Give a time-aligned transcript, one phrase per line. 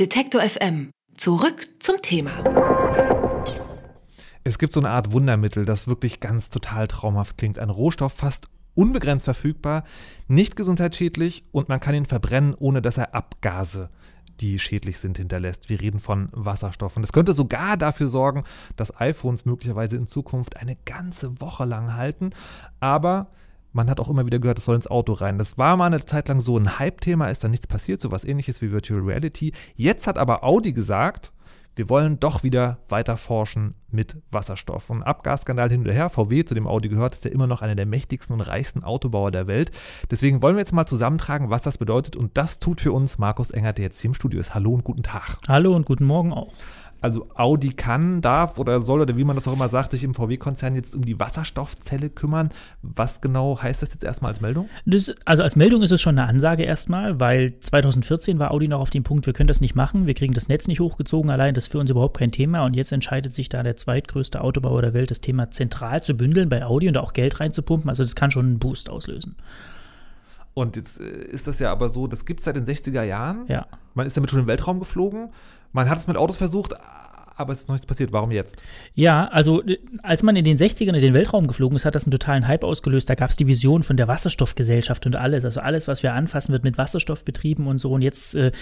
[0.00, 0.90] Detektor FM.
[1.16, 2.32] Zurück zum Thema.
[4.42, 7.60] Es gibt so eine Art Wundermittel, das wirklich ganz total traumhaft klingt.
[7.60, 9.84] Ein Rohstoff fast unbegrenzt verfügbar,
[10.26, 13.88] nicht gesundheitsschädlich und man kann ihn verbrennen, ohne dass er Abgase
[14.40, 15.68] die schädlich sind, hinterlässt.
[15.68, 16.96] Wir reden von Wasserstoff.
[16.96, 18.42] Und das könnte sogar dafür sorgen,
[18.74, 22.30] dass iPhones möglicherweise in Zukunft eine ganze Woche lang halten.
[22.80, 23.28] Aber
[23.74, 25.36] man hat auch immer wieder gehört, es soll ins Auto rein.
[25.36, 28.24] Das war mal eine Zeit lang so ein Hype-Thema, ist dann nichts passiert, so was
[28.24, 29.52] ähnliches wie Virtual Reality.
[29.74, 31.32] Jetzt hat aber Audi gesagt,
[31.76, 34.90] wir wollen doch wieder weiter forschen mit Wasserstoff.
[34.90, 37.74] Und Abgasskandal hin und her, VW, zu dem Audi gehört, ist ja immer noch einer
[37.74, 39.72] der mächtigsten und reichsten Autobauer der Welt.
[40.08, 42.14] Deswegen wollen wir jetzt mal zusammentragen, was das bedeutet.
[42.14, 44.54] Und das tut für uns Markus Engert, der jetzt hier im Studio ist.
[44.54, 45.38] Hallo und guten Tag.
[45.48, 46.52] Hallo und guten Morgen auch.
[47.04, 50.14] Also Audi kann, darf oder soll oder wie man das auch immer sagt, sich im
[50.14, 52.48] VW-Konzern jetzt um die Wasserstoffzelle kümmern.
[52.80, 54.70] Was genau heißt das jetzt erstmal als Meldung?
[54.86, 58.80] Das, also als Meldung ist es schon eine Ansage erstmal, weil 2014 war Audi noch
[58.80, 61.52] auf dem Punkt, wir können das nicht machen, wir kriegen das Netz nicht hochgezogen allein,
[61.52, 64.80] das ist für uns überhaupt kein Thema und jetzt entscheidet sich da der zweitgrößte Autobauer
[64.80, 67.90] der Welt, das Thema zentral zu bündeln bei Audi und auch Geld reinzupumpen.
[67.90, 69.36] Also das kann schon einen Boost auslösen.
[70.54, 73.46] Und jetzt äh, ist das ja aber so, das gibt es seit den 60er Jahren.
[73.48, 73.66] Ja.
[73.94, 75.30] Man ist damit schon im Weltraum geflogen.
[75.72, 76.74] Man hat es mit Autos versucht,
[77.36, 78.12] aber es ist noch nichts passiert.
[78.12, 78.62] Warum jetzt?
[78.94, 82.04] Ja, also äh, als man in den 60ern in den Weltraum geflogen ist, hat das
[82.04, 83.10] einen totalen Hype ausgelöst.
[83.10, 85.44] Da gab es die Vision von der Wasserstoffgesellschaft und alles.
[85.44, 87.90] Also alles, was wir anfassen, wird mit Wasserstoff betrieben und so.
[87.92, 88.52] Und jetzt äh,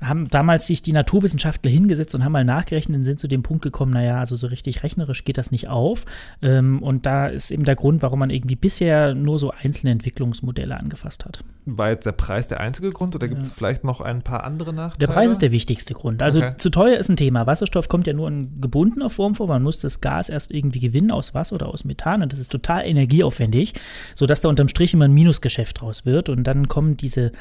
[0.00, 3.62] haben damals sich die Naturwissenschaftler hingesetzt und haben mal nachgerechnet und sind zu dem Punkt
[3.62, 6.06] gekommen, naja, also so richtig rechnerisch geht das nicht auf.
[6.40, 10.78] Ähm, und da ist eben der Grund, warum man irgendwie bisher nur so einzelne Entwicklungsmodelle
[10.78, 11.44] angefasst hat.
[11.66, 13.54] War jetzt der Preis der einzige Grund oder gibt es ja.
[13.56, 15.06] vielleicht noch ein paar andere Nachteile?
[15.06, 16.22] Der Preis ist der wichtigste Grund.
[16.22, 16.56] Also okay.
[16.56, 17.46] zu teuer ist ein Thema.
[17.46, 19.46] Wasserstoff kommt ja nur in gebundener Form vor.
[19.46, 22.50] Man muss das Gas erst irgendwie gewinnen aus Wasser oder aus Methan und das ist
[22.50, 23.74] total energieaufwendig,
[24.14, 26.28] sodass da unterm Strich immer ein Minusgeschäft draus wird.
[26.28, 27.32] Und dann kommen diese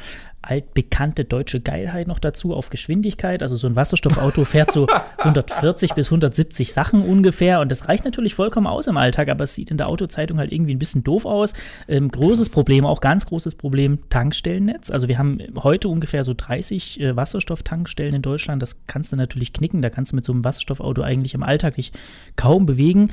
[0.44, 3.42] altbekannte deutsche Geilheit noch dazu auf Geschwindigkeit.
[3.42, 8.36] Also so ein Wasserstoffauto fährt so 140 bis 170 Sachen ungefähr und das reicht natürlich
[8.36, 11.26] vollkommen aus im Alltag, aber es sieht in der Autozeitung halt irgendwie ein bisschen doof
[11.26, 11.54] aus.
[11.88, 14.92] Ähm, großes Problem, auch ganz großes Problem, Tankstellennetz.
[14.92, 18.62] Also wir haben heute ungefähr so 30 äh, Wasserstofftankstellen in Deutschland.
[18.62, 19.82] Das kannst du natürlich knicken.
[19.82, 21.94] Da kannst du mit so einem Wasserstoffauto eigentlich im Alltag dich
[22.36, 23.12] kaum bewegen.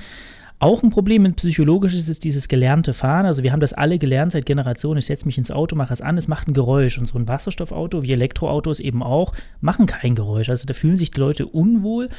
[0.63, 3.25] Auch ein Problem mit psychologisches ist dieses gelernte Fahren.
[3.25, 4.99] Also wir haben das alle gelernt seit Generationen.
[4.99, 6.99] Ich setze mich ins Auto, mache es an, es macht ein Geräusch.
[6.99, 9.33] Und so ein Wasserstoffauto, wie Elektroautos eben auch,
[9.63, 10.51] machen kein Geräusch.
[10.51, 12.11] Also da fühlen sich die Leute unwohl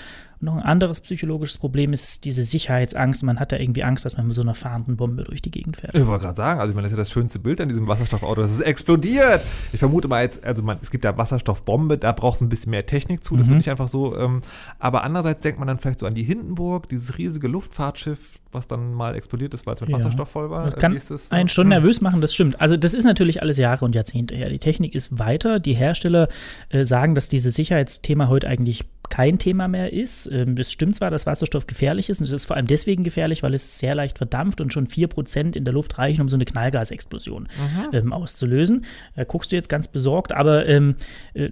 [0.41, 3.24] noch ein anderes psychologisches Problem ist diese Sicherheitsangst.
[3.24, 5.78] Man hat da irgendwie Angst, dass man mit so einer fahrenden Bombe durch die Gegend
[5.78, 5.94] fährt.
[5.96, 7.88] Ich wollte gerade sagen, also ich meine, das ist ja das schönste Bild an diesem
[7.88, 9.41] Wasserstoffauto, dass es explodiert.
[9.72, 12.72] Ich vermute mal jetzt, also man, es gibt ja Wasserstoffbombe, da braucht es ein bisschen
[12.72, 13.52] mehr Technik zu, das mhm.
[13.52, 14.18] wird nicht einfach so.
[14.18, 14.41] Ähm,
[14.79, 18.94] aber andererseits denkt man dann vielleicht so an die Hindenburg, dieses riesige Luftfahrtschiff, was dann
[18.94, 19.97] mal explodiert ist, weil es mit ja.
[19.97, 20.66] Wasserstoff voll war.
[20.66, 21.31] Das kann das?
[21.31, 22.59] einen schon nervös machen, das stimmt.
[22.59, 24.50] Also das ist natürlich alles Jahre und Jahrzehnte her.
[24.50, 25.59] Die Technik ist weiter.
[25.59, 26.29] Die Hersteller
[26.69, 30.27] äh, sagen, dass dieses Sicherheitsthema heute eigentlich kein Thema mehr ist.
[30.31, 33.44] Ähm, es stimmt zwar, dass Wasserstoff gefährlich ist, und es ist vor allem deswegen gefährlich,
[33.44, 36.45] weil es sehr leicht verdampft und schon 4% in der Luft reichen, um so eine
[36.45, 37.49] Knallgasexplosion
[37.94, 38.85] ähm, auszulösen.
[39.16, 40.95] Da guckst du jetzt ganz besorgt, aber ähm,
[41.33, 41.49] äh,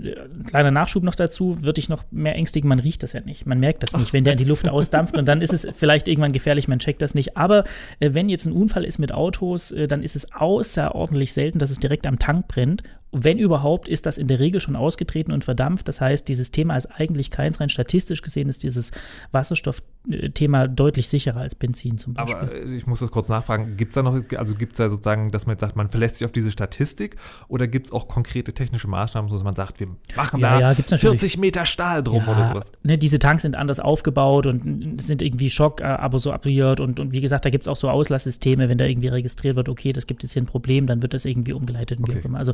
[0.47, 3.45] kleiner Nachschub noch dazu, würde ich noch mehr ängstigen, man riecht das ja nicht.
[3.45, 5.67] Man merkt das nicht, Ach, wenn der in die Luft ausdampft und dann ist es
[5.73, 7.35] vielleicht irgendwann gefährlich, man checkt das nicht.
[7.35, 7.65] Aber
[7.99, 11.71] äh, wenn jetzt ein Unfall ist mit Autos, äh, dann ist es außerordentlich selten, dass
[11.71, 15.43] es direkt am Tank brennt wenn überhaupt, ist das in der Regel schon ausgetreten und
[15.43, 15.87] verdampft.
[15.87, 17.59] Das heißt, dieses Thema ist eigentlich keins.
[17.59, 18.91] Rein statistisch gesehen ist dieses
[19.31, 22.35] Wasserstoffthema deutlich sicherer als Benzin zum Beispiel.
[22.35, 23.77] Aber äh, ich muss das kurz nachfragen.
[23.77, 26.17] Gibt es da noch, also gibt es da sozusagen, dass man jetzt sagt, man verlässt
[26.17, 27.15] sich auf diese Statistik
[27.47, 30.97] oder gibt es auch konkrete technische Maßnahmen, dass man sagt, wir machen ja, da ja,
[30.97, 32.71] 40 Meter Stahl drum ja, oder sowas?
[32.83, 36.99] Ne, diese Tanks sind anders aufgebaut und sind irgendwie Schock, äh, aber so abriert und,
[36.99, 39.93] und wie gesagt, da gibt es auch so Auslasssysteme, wenn da irgendwie registriert wird, okay,
[39.93, 41.99] das gibt es hier ein Problem, dann wird das irgendwie umgeleitet.
[41.99, 42.21] Okay.
[42.33, 42.53] Also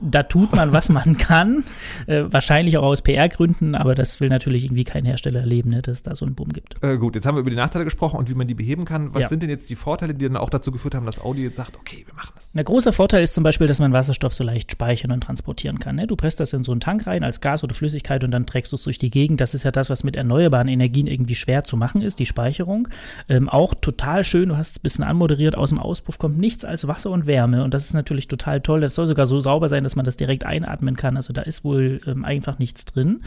[0.00, 1.64] da tut man, was man kann.
[2.06, 5.98] Äh, wahrscheinlich auch aus PR-Gründen, aber das will natürlich irgendwie kein Hersteller erleben, ne, dass
[5.98, 6.82] es da so einen Boom gibt.
[6.82, 9.14] Äh, gut, jetzt haben wir über die Nachteile gesprochen und wie man die beheben kann.
[9.14, 9.28] Was ja.
[9.28, 11.76] sind denn jetzt die Vorteile, die dann auch dazu geführt haben, dass Audi jetzt sagt,
[11.76, 12.50] okay, wir machen das?
[12.54, 15.96] Ein großer Vorteil ist zum Beispiel, dass man Wasserstoff so leicht speichern und transportieren kann.
[15.96, 16.06] Ne?
[16.06, 18.72] Du presst das in so einen Tank rein als Gas oder Flüssigkeit und dann trägst
[18.72, 19.40] du es durch die Gegend.
[19.40, 22.88] Das ist ja das, was mit erneuerbaren Energien irgendwie schwer zu machen ist, die Speicherung.
[23.28, 26.64] Ähm, auch total schön, du hast es ein bisschen anmoderiert, aus dem Auspuff kommt nichts
[26.64, 28.80] als Wasser und Wärme und das ist natürlich total toll.
[28.80, 31.16] Das soll sogar so sauber sein, dass man das direkt einatmen kann.
[31.16, 33.22] Also da ist wohl ähm, einfach nichts drin.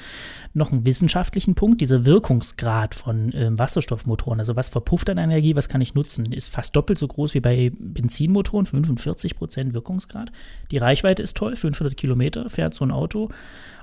[0.54, 4.40] Noch einen wissenschaftlichen Punkt, dieser Wirkungsgrad von ähm, Wasserstoffmotoren.
[4.40, 7.42] Also was verpufft an Energie, was kann ich nutzen, ist fast doppelt so groß wie
[7.42, 10.32] bei Benzinmotoren, 45 Prozent Wirkungsgrad.
[10.72, 13.30] Die Reichweite ist toll, 500 Kilometer fährt so ein Auto.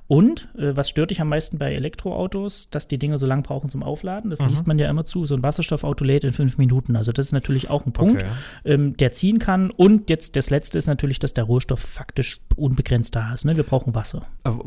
[0.07, 3.71] Und äh, was stört dich am meisten bei Elektroautos, dass die Dinge so lang brauchen
[3.71, 4.31] zum Aufladen?
[4.31, 4.49] Das mhm.
[4.49, 5.25] liest man ja immer zu.
[5.25, 6.95] So ein Wasserstoffauto lädt in fünf Minuten.
[6.97, 8.33] Also das ist natürlich auch ein Punkt, okay.
[8.67, 9.71] ähm, der ziehen kann.
[9.71, 13.45] Und jetzt das Letzte ist natürlich, dass der Rohstoff faktisch unbegrenzt da ist.
[13.47, 13.57] Ne?
[13.57, 14.27] Wir brauchen Wasser.
[14.43, 14.65] Aber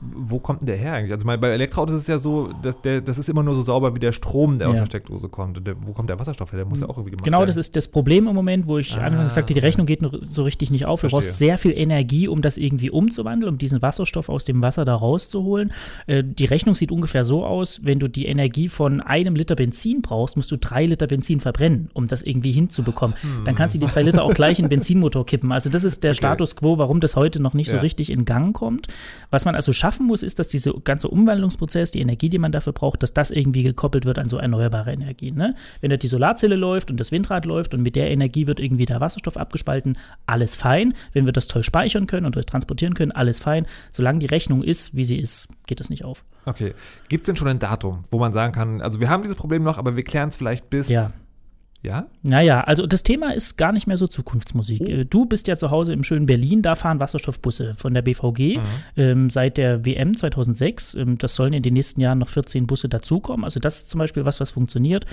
[0.00, 1.12] wo kommt denn der her eigentlich?
[1.12, 3.94] Also bei Elektroautos ist es ja so, dass der, das ist immer nur so sauber
[3.94, 4.72] wie der Strom, der ja.
[4.72, 5.66] aus der Steckdose kommt.
[5.66, 6.58] Der, wo kommt der Wasserstoff her?
[6.58, 7.48] Der muss ja auch irgendwie gemacht Genau, werden.
[7.48, 10.44] das ist das Problem im Moment, wo ich ah, anfangs sagte, die Rechnung geht so
[10.44, 11.02] richtig nicht auf.
[11.02, 14.77] Du brauchst sehr viel Energie, um das irgendwie umzuwandeln, um diesen Wasserstoff aus dem Wasser
[14.84, 15.72] da rauszuholen.
[16.06, 20.02] Äh, die Rechnung sieht ungefähr so aus, wenn du die Energie von einem Liter Benzin
[20.02, 23.16] brauchst, musst du drei Liter Benzin verbrennen, um das irgendwie hinzubekommen.
[23.20, 23.44] Hm.
[23.44, 25.52] Dann kannst du die drei Liter auch gleich in den Benzinmotor kippen.
[25.52, 26.18] Also das ist der okay.
[26.18, 27.74] Status quo, warum das heute noch nicht ja.
[27.74, 28.88] so richtig in Gang kommt.
[29.30, 32.72] Was man also schaffen muss, ist, dass dieser ganze Umwandlungsprozess, die Energie, die man dafür
[32.72, 35.36] braucht, dass das irgendwie gekoppelt wird an so erneuerbare Energien.
[35.36, 35.54] Ne?
[35.80, 38.86] Wenn da die Solarzelle läuft und das Windrad läuft und mit der Energie wird irgendwie
[38.86, 39.96] der Wasserstoff abgespalten,
[40.26, 40.94] alles fein.
[41.12, 43.66] Wenn wir das toll speichern können und transportieren können, alles fein.
[43.90, 46.24] Solange die Rechnung ist, wie sie ist, geht das nicht auf.
[46.44, 46.74] Okay.
[47.08, 49.62] Gibt es denn schon ein Datum, wo man sagen kann, also wir haben dieses Problem
[49.62, 51.10] noch, aber wir klären es vielleicht bis ja.
[51.82, 52.08] Ja?
[52.22, 54.82] Naja, also das Thema ist gar nicht mehr so Zukunftsmusik.
[54.84, 54.90] Oh.
[54.90, 58.58] Äh, du bist ja zu Hause im schönen Berlin, da fahren Wasserstoffbusse von der BVG
[58.58, 58.62] mhm.
[58.96, 60.94] ähm, seit der WM 2006.
[60.94, 63.44] Ähm, das sollen in den nächsten Jahren noch 14 Busse dazukommen.
[63.44, 65.06] Also das ist zum Beispiel was, was funktioniert.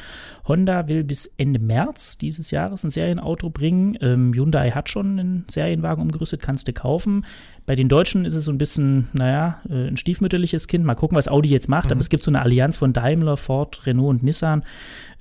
[0.48, 3.96] Honda will bis Ende März dieses Jahres ein Serienauto bringen.
[4.02, 7.26] Ähm, Hyundai hat schon einen Serienwagen umgerüstet, kannst du kaufen.
[7.66, 10.86] Bei den Deutschen ist es so ein bisschen, naja, äh, ein stiefmütterliches Kind.
[10.86, 11.86] Mal gucken, was Audi jetzt macht.
[11.86, 11.94] Mhm.
[11.94, 14.64] Aber es gibt so eine Allianz von Daimler, Ford, Renault und Nissan.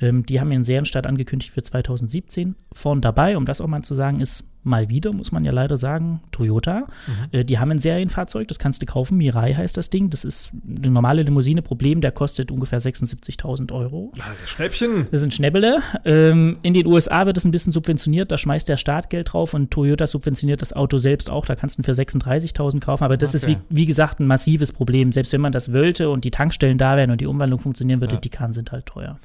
[0.00, 2.55] Ähm, die haben ihren Serienstart angekündigt für 2017.
[2.73, 5.76] Vorn dabei, um das auch mal zu sagen, ist mal wieder, muss man ja leider
[5.76, 6.81] sagen, Toyota.
[6.81, 7.12] Mhm.
[7.32, 9.19] Äh, die haben ein Serienfahrzeug, das kannst du kaufen.
[9.19, 10.11] Mirai heißt das Ding.
[10.11, 11.62] Das ist eine normale Limousine.
[11.62, 14.12] Problem, der kostet ungefähr 76.000 Euro.
[14.16, 15.06] Ja, das ist Schnäppchen.
[15.11, 15.81] Das sind Schnäppele.
[16.05, 18.32] Ähm, in den USA wird es ein bisschen subventioniert.
[18.32, 21.46] Da schmeißt der Staat Geld drauf und Toyota subventioniert das Auto selbst auch.
[21.46, 23.05] Da kannst du für 36.000 kaufen.
[23.05, 23.37] Aber das okay.
[23.37, 25.12] ist, wie, wie, gesagt, ein massives Problem.
[25.12, 28.14] Selbst wenn man das wollte und die Tankstellen da wären und die Umwandlung funktionieren würde,
[28.14, 28.20] ja.
[28.20, 29.19] die Kahn sind halt teuer.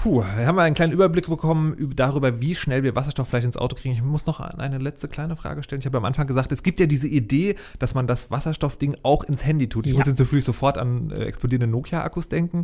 [0.00, 3.74] Puh, haben wir einen kleinen Überblick bekommen darüber, wie schnell wir Wasserstoff vielleicht ins Auto
[3.74, 3.92] kriegen.
[3.92, 5.80] Ich muss noch eine letzte kleine Frage stellen.
[5.80, 9.24] Ich habe am Anfang gesagt, es gibt ja diese Idee, dass man das Wasserstoffding auch
[9.24, 9.86] ins Handy tut.
[9.86, 9.98] Ich ja.
[9.98, 12.62] muss jetzt natürlich sofort an äh, explodierende Nokia-Akkus denken.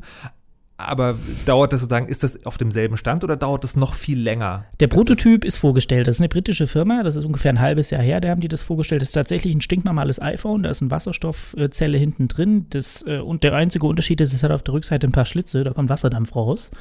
[0.77, 1.17] Aber
[1.47, 4.65] dauert das sozusagen, ist das auf demselben Stand oder dauert das noch viel länger?
[4.81, 6.09] Der Prototyp ist, vorgestellt.
[6.09, 8.49] Das ist eine britische Firma, das ist ungefähr ein halbes Jahr her, da haben die
[8.49, 9.01] das vorgestellt.
[9.01, 12.67] Das ist tatsächlich ein stinknormales iPhone, da ist eine Wasserstoffzelle hinten drin.
[12.71, 15.63] Das, äh, und der einzige Unterschied ist, es hat auf der Rückseite ein paar Schlitze,
[15.63, 16.73] da kommt Wasserdampf raus.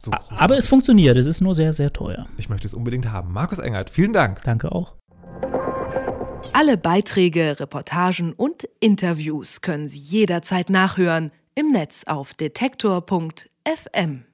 [0.00, 2.26] So Aber es funktioniert, es ist nur sehr, sehr teuer.
[2.36, 3.32] Ich möchte es unbedingt haben.
[3.32, 4.42] Markus Engert, vielen Dank.
[4.44, 4.94] Danke auch.
[6.52, 14.24] Alle Beiträge, Reportagen und Interviews können Sie jederzeit nachhören im Netz auf detektor.fm.